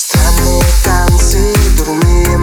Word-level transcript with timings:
Странные 0.00 0.62
танцы, 0.84 1.52
дурные 1.76 2.38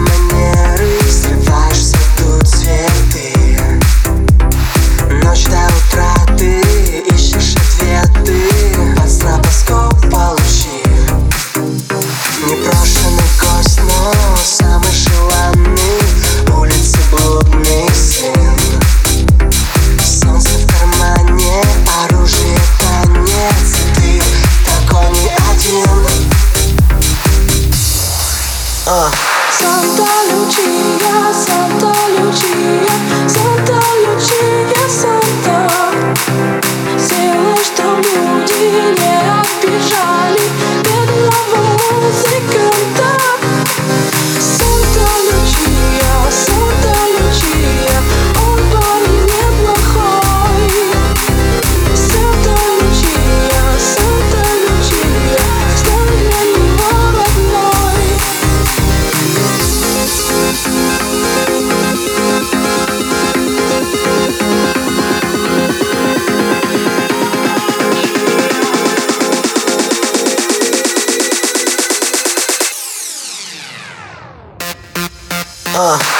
Uh. 75.78 76.15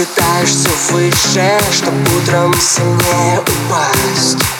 взлетаешь 0.00 0.48
все 0.48 0.70
выше 0.92 1.58
чтобы 1.72 1.98
утром 2.16 2.54
сильнее 2.54 3.40
упасть. 3.40 4.59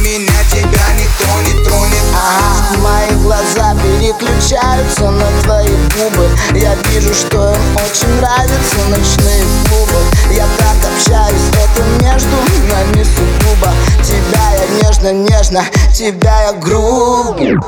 меня 0.00 0.44
тебя 0.50 0.86
никто 0.98 1.40
не 1.42 1.64
тронет. 1.64 2.02
А, 2.14 2.76
Мои 2.78 3.10
глаза 3.22 3.74
переключаются 3.74 5.10
на 5.10 5.26
твои 5.42 5.74
губы. 5.96 6.28
Я 6.54 6.74
вижу, 6.90 7.14
что 7.14 7.54
им 7.54 7.76
очень 7.76 8.20
нравятся 8.20 8.78
ночные 8.88 9.44
клубы. 9.68 10.00
Я 10.30 10.46
так 10.58 10.76
общаюсь, 10.92 11.48
это 11.52 11.82
между 12.04 12.36
нами 12.68 13.04
сугубо. 13.04 13.72
Тебя 14.02 14.52
я 14.54 14.82
нежно-нежно, 14.82 15.64
тебя 15.94 16.42
я 16.44 16.52
грубо. 16.52 17.60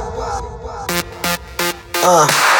Uh. 2.04 2.51